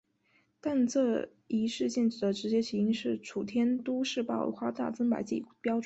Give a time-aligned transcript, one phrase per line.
[0.59, 5.79] 但这一事件的直接起因是楚天都市报夸大增白剂标准。